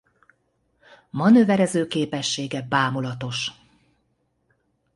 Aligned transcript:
Manőverező 1.09 1.87
képessége 1.87 2.61
bámulatos. 2.61 3.51